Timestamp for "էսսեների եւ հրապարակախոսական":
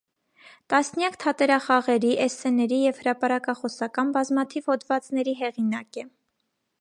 2.25-4.15